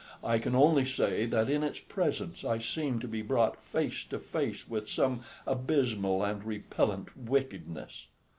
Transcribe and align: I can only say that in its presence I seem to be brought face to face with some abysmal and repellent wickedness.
I 0.23 0.39
can 0.39 0.55
only 0.55 0.83
say 0.83 1.27
that 1.27 1.47
in 1.47 1.61
its 1.63 1.77
presence 1.79 2.43
I 2.43 2.57
seem 2.57 2.99
to 3.01 3.07
be 3.07 3.21
brought 3.21 3.55
face 3.63 4.03
to 4.05 4.17
face 4.17 4.67
with 4.67 4.89
some 4.89 5.19
abysmal 5.45 6.23
and 6.23 6.43
repellent 6.43 7.15
wickedness. 7.15 8.07